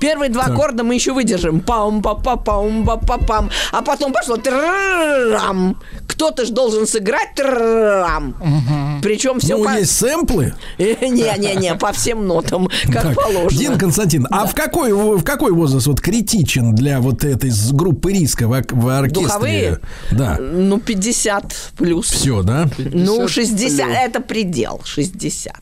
[0.00, 1.60] Первые два аккорда мы еще выдержим.
[1.60, 5.76] пам па па пам па па пам А потом пошло трам.
[6.16, 8.34] Кто-то же должен сыграть трам.
[9.02, 9.78] Причем все Ну, по...
[9.78, 10.54] есть сэмплы.
[10.78, 13.60] Не-не-не, по всем нотам, как Так, положено.
[13.60, 18.48] Дин Константин, а в какой, в какой возраст вот критичен для вот этой группы риска
[18.48, 19.26] в, в оркестре?
[19.26, 19.80] Духовые?
[20.10, 20.38] Да.
[20.40, 22.10] Ну, 50 плюс.
[22.10, 22.68] Все, да?
[22.78, 23.98] Ну, 60, плюс.
[23.98, 25.54] это предел, 60.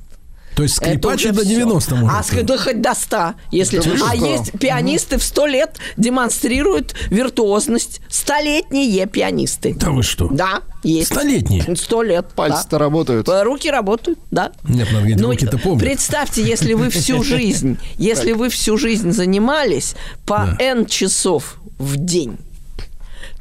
[0.56, 1.48] То есть Это скрипач и уже до всё.
[1.50, 2.16] 90 может.
[2.16, 3.78] А ск- да хоть до 100, если...
[3.78, 4.26] Да вы а что?
[4.26, 8.00] есть пианисты в 100 лет демонстрируют виртуозность.
[8.08, 9.74] Столетние пианисты.
[9.74, 10.28] Да вы что?
[10.28, 11.08] Да, есть.
[11.08, 11.64] Столетние?
[11.76, 12.28] Сто лет.
[12.34, 13.26] Пальцы-то работают.
[13.26, 13.42] да.
[13.44, 14.52] Руки работают, да.
[14.68, 15.80] Нет, Ну, руки-то помнят.
[15.82, 19.94] Представьте, если вы всю жизнь, если вы всю жизнь занимались
[20.26, 22.38] по N часов в день,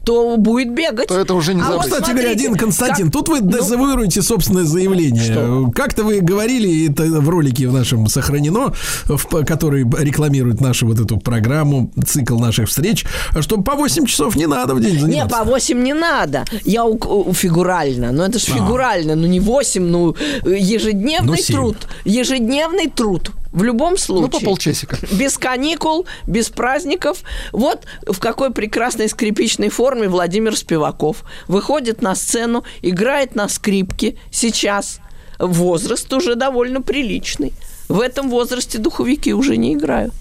[0.04, 1.08] то будет бегать.
[1.08, 1.78] То это уже не А забыть.
[1.78, 5.72] вот Кстати говоря, смотрите, Дин Константин, как- тут вы ну, дезавуируете собственное заявление.
[5.74, 8.74] Как-то вы говорили, и это в ролике в нашем сохранено,
[9.06, 13.06] в, который рекламирует нашу вот эту программу, цикл наших встреч,
[13.42, 15.38] что по 8 часов не надо в день Не, заниматься.
[15.38, 16.46] по 8 не надо.
[16.66, 18.12] Я у, у- фигурально.
[18.12, 19.16] Но это же фигурально.
[19.16, 21.78] Ну, не 8, ну, ежедневный Ну, труд.
[22.06, 23.32] Ежедневный труд.
[23.54, 24.30] В любом случае.
[24.34, 24.98] Ну, по полчасика.
[25.12, 27.20] Без каникул, без праздников.
[27.52, 35.00] Вот в какой прекрасной скрипичной форме Владимир Спиваков выходит на сцену, играет на скрипке сейчас.
[35.38, 37.54] Возраст уже довольно приличный.
[37.90, 40.14] В этом возрасте духовики уже не играют.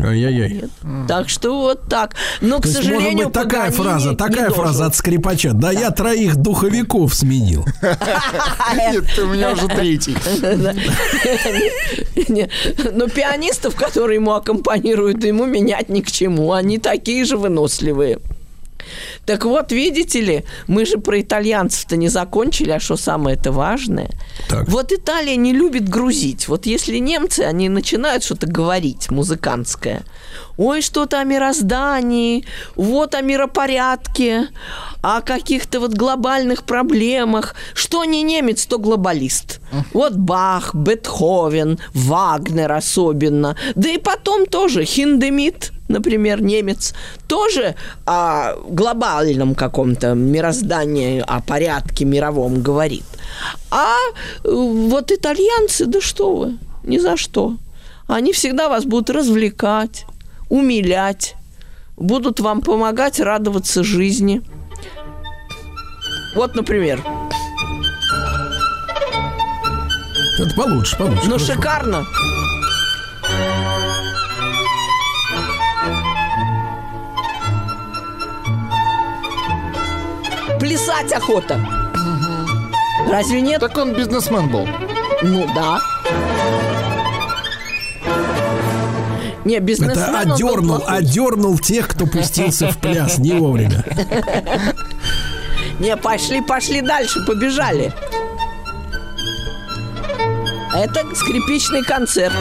[0.00, 0.64] Ай-яй-яй.
[1.06, 2.14] Так что вот так.
[2.40, 5.52] Но, к То есть, сожалению, может быть, такая фраза, такая фраза от скрипача.
[5.52, 7.64] Да, я троих духовиков сменил.
[8.74, 10.16] Нет, ты у меня уже третий.
[12.92, 16.52] Но пианистов, которые ему аккомпанируют, ему менять ни к чему.
[16.52, 18.18] Они такие же выносливые.
[19.26, 24.10] Так вот, видите ли, мы же про итальянцев-то не закончили, а что самое это важное?
[24.48, 24.68] Так.
[24.68, 26.48] Вот Италия не любит грузить.
[26.48, 30.04] Вот если немцы, они начинают что-то говорить музыкантское.
[30.56, 32.44] Ой, что-то о мироздании,
[32.76, 34.48] вот о миропорядке,
[35.02, 37.54] о каких-то вот глобальных проблемах.
[37.74, 39.60] Что не немец, то глобалист.
[39.92, 43.56] Вот Бах, Бетховен, Вагнер особенно.
[43.74, 46.92] Да и потом тоже Хиндемит, например, немец,
[47.26, 53.04] тоже о глобальном каком-то мироздании, о порядке мировом говорит.
[53.70, 53.96] А
[54.44, 57.56] э, вот итальянцы, да что вы, ни за что.
[58.06, 60.04] Они всегда вас будут развлекать,
[60.50, 61.36] умилять,
[61.96, 64.42] будут вам помогать радоваться жизни.
[66.34, 67.00] Вот, например,
[70.38, 71.22] Это получше, получше.
[71.24, 71.52] ну хорошо.
[71.54, 72.06] шикарно.
[80.64, 81.60] Плясать охота.
[83.06, 83.60] Разве нет?
[83.60, 84.66] Так он бизнесмен был.
[85.20, 85.78] Ну да.
[89.44, 93.84] Не, бизнесмен Это одернул, одернул тех, кто пустился в пляс не вовремя.
[95.80, 97.92] Не, пошли, пошли дальше, побежали.
[100.74, 102.32] Это скрипичный концерт.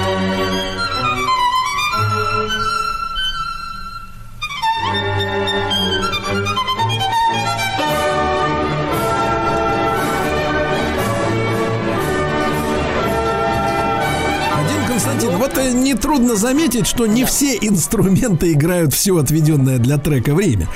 [15.93, 20.67] Нетрудно заметить, что не все инструменты играют все отведенное для трека время.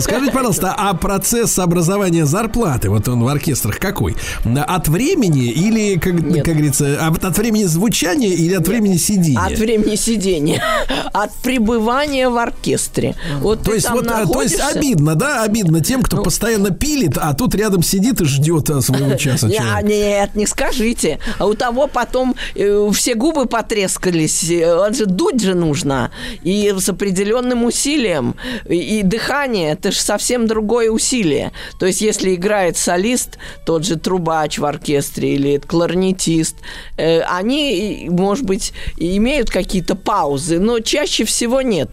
[0.00, 4.16] Скажите, пожалуйста, а процесс образования зарплаты, вот он в оркестрах какой?
[4.44, 8.68] От времени или, как, как говорится, от, от времени звучания или от Нет.
[8.68, 9.38] времени сидения?
[9.38, 10.62] От времени сидения.
[11.12, 13.14] От пребывания в оркестре.
[13.40, 14.58] Вот то есть, вот, находишься...
[14.58, 18.24] то есть обидно, да, обидно тем, кто ну, постоянно пилит, а тут рядом сидит и
[18.24, 19.48] ждет а, своего часа.
[19.48, 21.18] Нет, не скажите.
[21.38, 24.44] А у того потом э, все губы потрескались.
[24.74, 26.10] Он же дуть же нужно.
[26.42, 28.36] И с определенным усилием.
[28.68, 31.52] И, и дыхание, это же совсем другое усилие.
[31.78, 36.56] То есть, если играет солист, тот же трубач в оркестре или кларнетист,
[36.96, 41.90] э, они, может быть, имеют какие-то паузы, но чаще всего нет.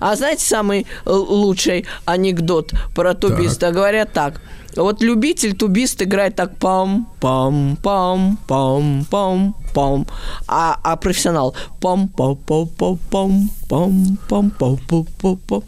[0.00, 3.66] А знаете самый лучший анекдот про тубиста?
[3.66, 3.74] Так.
[3.74, 4.40] Говорят так.
[4.76, 10.06] Вот любитель тубист играет так пам пам пам пам пам пам
[10.46, 15.62] а, а профессионал пам пам пам пам пам пам пам пам пам пам пам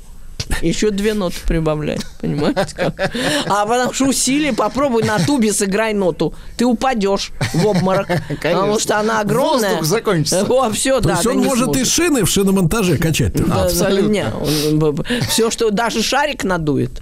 [0.62, 2.75] еще две ноты прибавляй, понимаете?
[2.75, 3.12] Как?
[3.47, 6.35] А потому что усилие, попробуй на тубе сыграй ноту.
[6.57, 8.07] Ты упадешь в обморок.
[8.29, 8.51] Конечно.
[8.51, 9.71] Потому что она огромная.
[9.71, 10.47] Воздух закончится.
[10.49, 11.14] О, все, То да.
[11.14, 11.83] есть он может сможет.
[11.83, 13.38] и шины в шиномонтаже качать.
[13.40, 14.33] Абсолютно.
[14.40, 17.01] Он, все, что даже шарик надует.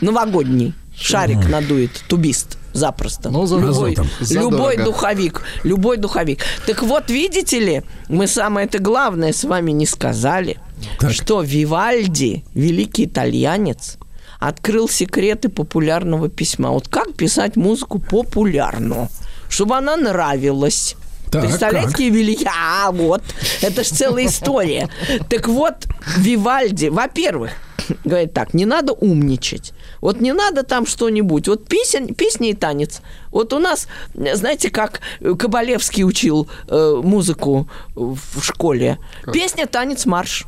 [0.00, 0.74] Новогодний.
[1.00, 3.30] Шарик надует, тубист запросто.
[3.30, 6.40] Ну, за любой, любой духовик, любой духовик.
[6.66, 10.58] Так вот, видите ли, мы самое это главное с вами не сказали,
[10.98, 11.12] так.
[11.12, 13.98] что Вивальди, великий итальянец,
[14.38, 16.70] открыл секреты популярного письма.
[16.70, 19.08] Вот как писать музыку популярно,
[19.48, 20.96] чтобы она нравилась.
[21.30, 22.50] Так, Представляете, какие великие...
[22.50, 23.22] А, вот,
[23.60, 24.88] это же целая история.
[25.28, 27.50] Так вот, Вивальди, во-первых,
[28.04, 29.74] говорит так, не надо умничать.
[30.00, 31.48] Вот не надо там что-нибудь.
[31.48, 33.00] Вот песен, песня и танец.
[33.30, 38.98] Вот у нас, знаете, как Кабалевский учил э, музыку в школе.
[39.22, 39.34] Как?
[39.34, 40.46] Песня, танец, марш.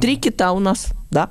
[0.00, 1.30] Три кита у нас, да.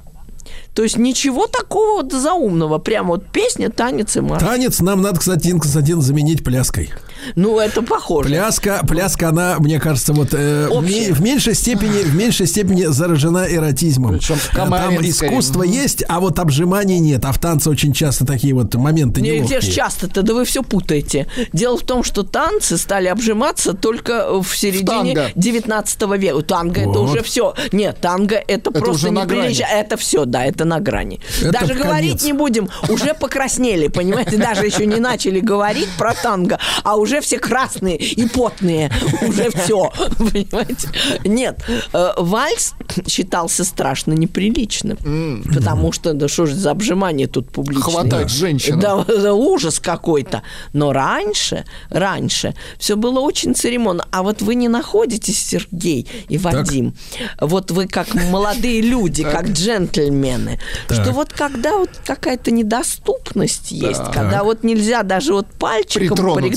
[0.73, 2.77] То есть ничего такого вот заумного.
[2.77, 4.43] Прям вот песня, танец и марш.
[4.43, 6.91] Танец нам надо, кстати, Константин, заменить пляской.
[7.35, 8.29] Ну, это похоже.
[8.29, 14.13] Пляска, пляска, она, мне кажется, вот э, в меньшей степени, в меньшей степени заражена эротизмом.
[14.13, 17.25] Причем Там искусство есть, а вот обжиманий нет.
[17.25, 20.21] А в танце очень часто такие вот моменты не Где же часто-то?
[20.21, 21.27] Да вы все путаете.
[21.53, 26.41] Дело в том, что танцы стали обжиматься только в середине в 19 века.
[26.41, 26.91] Танго вот.
[26.91, 27.53] это уже все.
[27.71, 29.65] Нет, танго это, это просто неприлично.
[29.65, 31.19] Это все, да, это на грани.
[31.41, 32.23] Это Даже говорить конец.
[32.23, 32.69] не будем.
[32.89, 34.37] Уже покраснели, понимаете?
[34.37, 38.91] Даже еще не начали говорить про танго, а уже все красные и потные.
[39.27, 40.89] Уже все, понимаете?
[41.23, 42.73] Нет, э, вальс
[43.07, 45.43] считался страшно неприличным.
[45.53, 47.83] Потому что, да что же за обжимание тут публичное?
[47.83, 48.79] Хватать женщину.
[48.79, 50.43] Да, ужас какой-то.
[50.73, 54.05] Но раньше, раньше все было очень церемонно.
[54.11, 56.95] А вот вы не находитесь, Сергей и Вадим,
[57.37, 57.49] так.
[57.49, 61.01] вот вы как молодые люди, как джентльмены, так.
[61.01, 64.11] что вот когда вот какая-то недоступность есть, да.
[64.11, 66.51] когда вот нельзя даже вот пальчиком притронуться.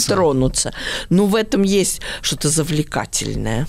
[0.48, 0.72] Притронуться,
[1.11, 3.66] ну в этом есть что-то завлекательное.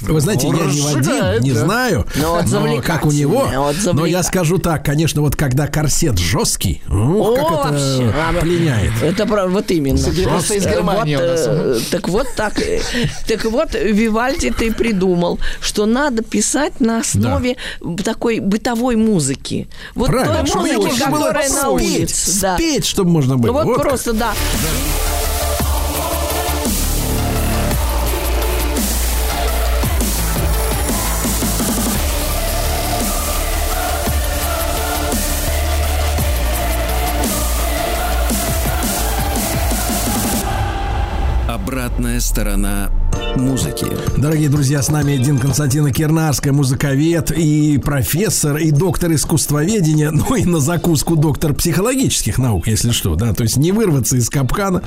[0.00, 3.48] Вы знаете, я не Вадим, не знаю, но, но как у него.
[3.92, 8.92] Но я скажу так, конечно, вот когда корсет жесткий, ух, как это пленяет.
[9.02, 9.98] Это вот именно.
[10.24, 12.60] Просто из Германии вот, э, Так вот так.
[12.60, 12.80] Э,
[13.26, 17.56] так вот, Вивальди ты придумал, что надо писать на основе
[18.04, 19.68] такой бытовой музыки.
[19.94, 22.54] Вот Правильно, той музыки, которая на улице.
[22.56, 23.62] Спеть, чтобы можно было.
[23.62, 24.34] Вот просто, да.
[42.04, 42.90] Обратная сторона
[43.36, 43.86] музыки.
[44.16, 50.44] Дорогие друзья, с нами Дин Константина Кернарская, музыковед и профессор, и доктор искусствоведения, ну и
[50.44, 54.82] на закуску доктор психологических наук, если что, да, то есть не вырваться из капкана.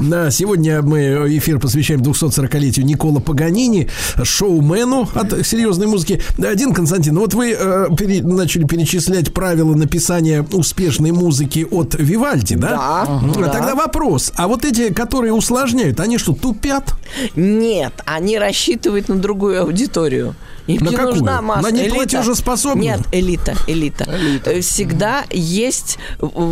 [0.00, 1.00] Да, сегодня мы
[1.38, 3.88] эфир посвящаем 240-летию Никола Паганини,
[4.22, 6.22] шоумену от серьезной музыки.
[6.38, 12.70] Дин Константин, вот вы э, пере, начали перечислять правила написания успешной музыки от Вивальди, да?
[12.70, 13.46] Да.
[13.46, 16.94] А тогда вопрос, а вот эти, которые усложняют, они что, тупят?
[17.36, 20.34] Нет, нет, они рассчитывают на другую аудиторию.
[20.68, 21.14] Им на не какую?
[21.14, 21.68] нужна масса.
[21.68, 22.96] На неплатежеспособную?
[22.96, 24.04] Нет, элита, элита.
[24.04, 24.50] элита.
[24.52, 25.98] Э, всегда есть,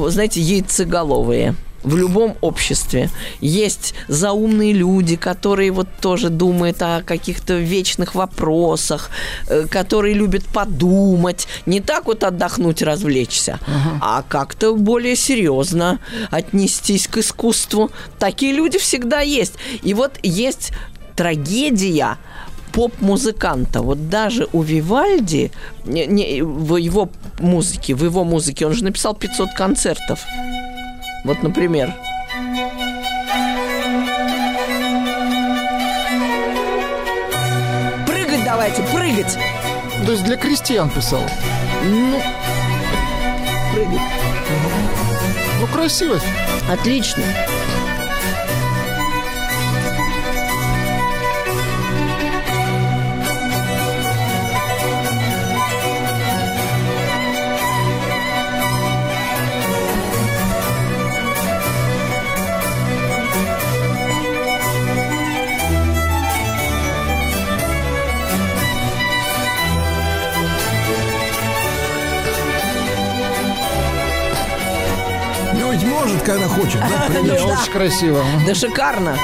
[0.09, 3.09] знаете, яйцеголовые в любом обществе.
[3.41, 9.11] Есть заумные люди, которые вот тоже думают о каких-то вечных вопросах,
[9.49, 13.99] э, которые любят подумать, не так вот отдохнуть, развлечься, uh-huh.
[14.01, 16.01] а как-то более серьезно
[16.31, 17.91] отнестись к искусству.
[18.19, 19.55] Такие люди всегда есть.
[19.83, 20.73] И вот есть
[21.21, 22.17] трагедия
[22.73, 23.83] поп-музыканта.
[23.83, 25.53] Вот даже у Вивальди,
[25.85, 30.25] не, не, в его музыке, в его музыке, он же написал 500 концертов.
[31.25, 31.95] Вот, например.
[38.07, 39.37] Прыгать давайте, прыгать!
[40.07, 41.21] То есть для крестьян писал.
[41.85, 42.19] Ну,
[43.75, 44.01] прыгать.
[45.61, 46.19] Ну, красиво.
[46.73, 47.25] Отлично.
[76.01, 77.21] Может, когда хочет, да.
[77.21, 78.25] Очень красиво.
[78.47, 79.17] Да шикарно.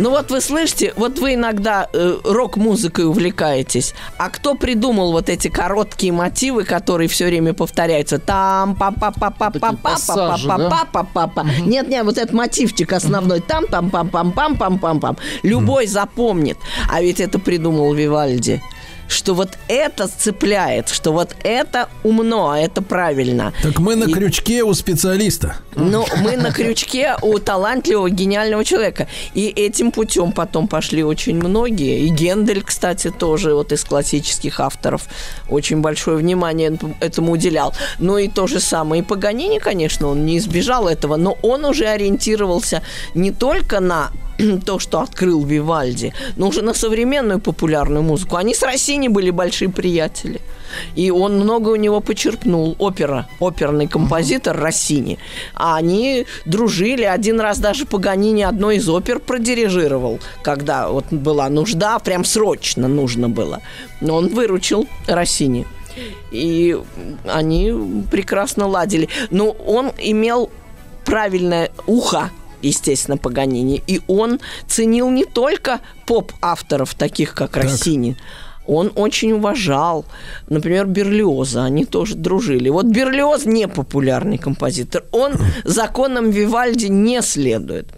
[0.00, 3.92] Ну вот вы слышите, вот вы иногда э, рок-музыкой увлекаетесь.
[4.16, 8.18] А кто придумал вот эти короткие мотивы, которые все время повторяются?
[8.18, 12.06] Там па па па па па па па па па па па па Нет, нет,
[12.06, 13.40] вот этот мотивчик основной.
[13.40, 15.16] Там пам пам пам пам пам пам пам.
[15.42, 16.56] Любой запомнит.
[16.88, 18.62] А ведь это придумал Вивальди.
[19.10, 23.52] Что вот это цепляет, что вот это умно, а это правильно.
[23.62, 25.56] Так мы на И- крючке у специалиста.
[25.74, 29.08] ну, мы на крючке у талантливого, гениального человека.
[29.34, 32.00] И этим путем потом пошли очень многие.
[32.06, 35.02] И Гендель, кстати, тоже вот из классических авторов
[35.48, 37.74] очень большое внимание этому уделял.
[37.98, 39.02] Ну и то же самое.
[39.02, 42.82] И Паганини, конечно, он не избежал этого, но он уже ориентировался
[43.14, 44.10] не только на
[44.64, 48.36] то, что открыл Вивальди, но уже на современную популярную музыку.
[48.36, 50.40] Они с Россини были большие приятели.
[50.94, 52.76] И он много у него почерпнул.
[52.78, 55.18] Опера, оперный композитор Россини.
[55.54, 57.02] А они дружили.
[57.02, 63.28] Один раз даже Паганини одной из опер продирижировал, когда вот была нужда, прям срочно нужно
[63.28, 63.60] было.
[64.00, 65.66] Но он выручил Россини.
[66.30, 66.78] И
[67.26, 67.74] они
[68.10, 69.08] прекрасно ладили.
[69.30, 70.50] Но он имел
[71.04, 72.30] правильное ухо,
[72.62, 73.82] естественно, Паганини.
[73.86, 78.16] И он ценил не только поп-авторов, таких как Россини,
[78.66, 80.04] он очень уважал,
[80.48, 82.68] например, Берлиоза, они тоже дружили.
[82.68, 85.32] Вот Берлиоз не популярный композитор, он
[85.64, 87.88] законам Вивальди не следует.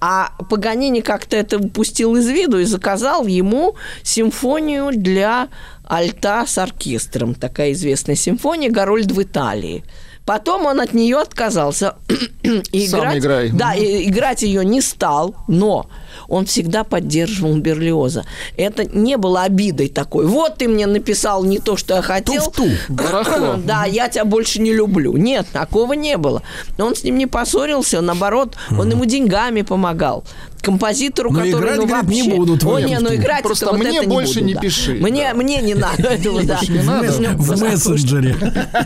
[0.00, 5.48] А Паганини как-то это упустил из виду и заказал ему симфонию для
[5.84, 7.34] альта с оркестром.
[7.34, 9.82] Такая известная симфония «Гарольд в Италии».
[10.28, 11.94] Потом он от нее отказался.
[12.72, 13.50] И Сам играть, играй.
[13.50, 15.88] Да, и играть ее не стал, но
[16.28, 18.26] он всегда поддерживал Берлиоза.
[18.56, 20.26] Это не было обидой такой.
[20.26, 22.44] Вот ты мне написал не то, что я хотел.
[22.44, 22.66] Туфту.
[22.90, 23.54] Барахло.
[23.56, 25.16] Да, я тебя больше не люблю.
[25.16, 26.42] Нет, такого не было.
[26.78, 30.24] Он с ним не поссорился, наоборот, он ему деньгами помогал.
[30.62, 32.36] Композитору, Но который, играть, ну, говорит, не вообще...
[32.36, 34.60] будут в О, не, ну играть Просто вот мне это больше буду, не да.
[34.60, 35.34] пиши, Мне, да.
[35.34, 36.58] мне не надо этого, да.
[36.68, 37.12] не надо.
[37.18, 38.36] Ну, В мессенджере.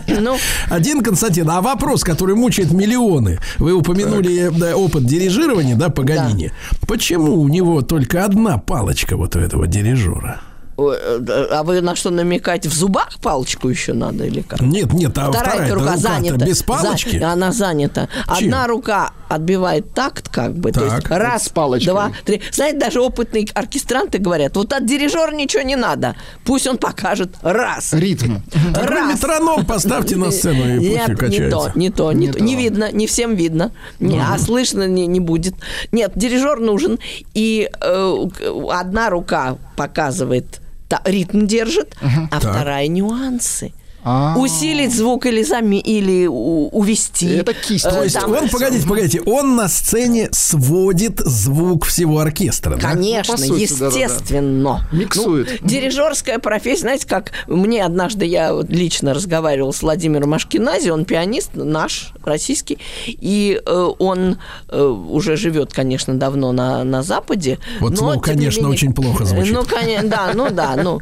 [0.20, 0.36] Ну,
[0.68, 3.38] Один, Константин, а вопрос, который мучает миллионы.
[3.58, 6.52] Вы упомянули да, опыт дирижирования, да, Паганини.
[6.86, 10.40] Почему у него только одна палочка вот у этого дирижера?
[10.78, 12.68] Э, А вы на что намекаете?
[12.68, 14.60] В зубах палочку еще надо или как?
[14.60, 16.44] Нет, нет, а Вторая вторая рука рука занята.
[16.46, 17.18] без палочки?
[17.18, 18.08] За- Она занята.
[18.38, 18.48] Чем?
[18.48, 20.72] Одна рука отбивает такт, как бы.
[20.72, 21.10] То есть Так.
[21.10, 21.92] раз, палочкой.
[21.92, 22.40] два, три.
[22.52, 26.16] Знаете, даже опытные оркестранты говорят, вот от дирижера ничего не надо.
[26.44, 27.92] Пусть он покажет раз.
[27.92, 28.36] Ритм.
[28.74, 29.14] Так Раз.
[29.14, 31.72] метроном поставьте на сцену и Нет, не то, качается.
[31.74, 32.38] не то, не, Не то.
[32.38, 32.44] то.
[32.44, 33.72] Не видно, не всем видно.
[34.00, 35.54] Не, а слышно не, не будет.
[35.92, 36.98] Нет, дирижер нужен.
[37.34, 38.26] И э,
[38.70, 41.96] одна рука показывает, та- ритм держит,
[42.30, 43.72] а вторая нюансы.
[44.04, 44.34] А.
[44.36, 47.28] Усилить звук или, зами, или у- увести.
[47.36, 47.84] Это кисть.
[47.86, 52.80] Э, То есть там- он, погодите, погодите, он на сцене сводит звук всего оркестра, да?
[52.90, 54.88] Конечно, Ну, естественно.
[54.92, 55.60] Миксует.
[55.62, 61.50] Ну, дирижерская профессия, знаете, как мне однажды я лично разговаривал с Владимиром Ашкенази, он пианист
[61.54, 64.38] наш, российский, и э, он
[64.68, 67.58] э, уже живет, конечно, давно на, на Западе.
[67.80, 69.54] Вот но, слово, не конечно, менее- очень плохо звучит.
[69.54, 71.00] Ну, конечно, да, ну да, ну.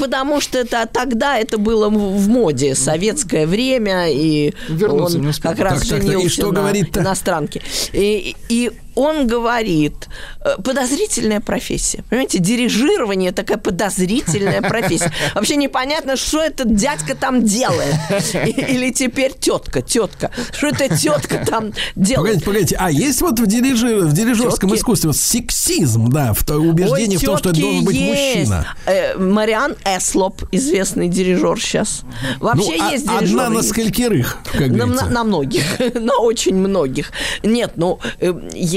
[0.00, 5.80] Потому что это тогда это было в моде, советское время, и Вернуться он как раз
[5.80, 7.00] Так, так, так, и женился что на говорит-то?
[7.00, 7.62] иностранке.
[7.92, 10.08] И, и он говорит,
[10.44, 12.04] э, подозрительная профессия.
[12.08, 15.12] Понимаете, дирижирование такая подозрительная профессия.
[15.34, 17.94] Вообще непонятно, что этот дядька там делает.
[18.34, 20.30] Или теперь тетка, тетка.
[20.56, 22.44] Что эта тетка там делает?
[22.44, 22.76] Погодите, погодите.
[22.78, 24.80] А есть вот в, дирижи, в дирижерском Тетки?
[24.80, 28.36] искусстве вот сексизм, да, в то, убеждение Ой, в том, что это должен быть есть.
[28.50, 28.74] мужчина.
[28.86, 32.02] Э, Мариан Эслоп, известный дирижер сейчас.
[32.40, 35.62] Вообще ну, а- есть одна на скольких, как На, на- на многих,
[35.94, 37.12] на очень многих.
[37.42, 38.32] Нет, ну, э,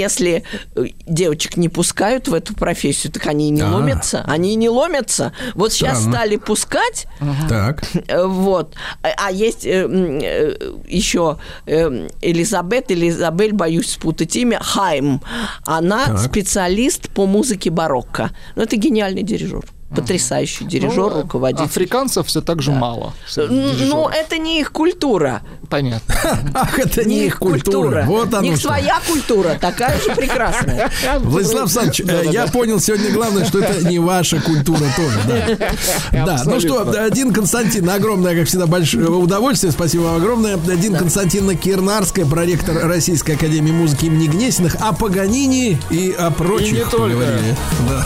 [0.05, 0.43] если
[0.75, 3.69] э, девочек не пускают в эту профессию, так они и не А.
[3.69, 4.23] ломятся.
[4.27, 5.33] Они и не ломятся.
[5.55, 6.17] Вот сейчас Странно.
[6.17, 7.07] стали пускать,
[7.49, 7.83] Так.
[8.07, 8.73] э, вот.
[9.03, 9.85] А а есть э,
[10.87, 11.37] еще
[12.21, 15.21] Элизабет, Элизабель, боюсь спутать имя, Хайм.
[15.65, 16.19] Она Так.
[16.19, 18.31] специалист по музыке барокко.
[18.55, 19.63] Ну, это гениальный дирижер.
[19.93, 21.65] Потрясающий дирижер, Ну, руководитель.
[21.65, 23.13] Африканцев все так же мало.
[23.27, 25.41] среди Н- Ну, это не их культура.
[25.69, 26.15] Понятно.
[26.55, 28.03] Ах, это не их культура.
[28.07, 28.69] Вот У оно них что.
[28.69, 30.91] своя культура, такая же прекрасная.
[31.19, 35.19] Владислав Александрович, э, я понял сегодня главное, что это не ваша культура тоже.
[36.11, 36.41] Да, да.
[36.45, 37.09] ну что, Абсолютно.
[37.11, 39.71] Дин Константин, огромное, как всегда, большое удовольствие.
[39.71, 40.57] Спасибо вам огромное.
[40.57, 46.75] Дин Константиновна Кирнарская, проректор Российской Академии Музыки имени Гнесиных, о Паганини и о прочих И
[46.77, 47.17] не только.
[47.87, 48.05] Да.